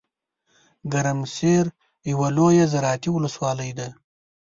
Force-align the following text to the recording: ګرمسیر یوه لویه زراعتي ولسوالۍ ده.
ګرمسیر 0.91 1.65
یوه 2.11 2.27
لویه 2.35 2.65
زراعتي 2.73 3.09
ولسوالۍ 3.11 3.71
ده. 3.77 3.87